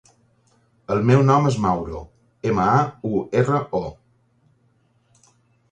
El 0.95 1.03
meu 1.09 1.21
nom 1.27 1.49
és 1.49 1.59
Mauro: 1.65 1.99
ema, 2.53 2.67
a, 2.79 2.89
u, 3.11 3.21
erra, 3.41 3.61
o. 3.83 5.31